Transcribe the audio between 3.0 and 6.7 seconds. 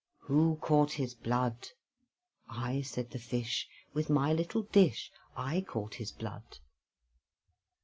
the Fish, "With my little dish, I caught his blood."